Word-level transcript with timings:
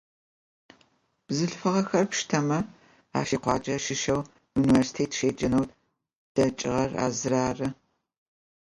Бзылъфыгъэхэр 1.25 2.05
пштэмэ, 2.11 2.59
ащ 3.17 3.29
икъуаджэ 3.35 3.75
щыщэу, 3.83 4.21
университет 4.59 5.11
щеджэнэу 5.19 5.65
дэкӏыгъэр 6.35 6.91
а 7.03 7.05
зыр 7.17 7.33
ары. 7.47 7.67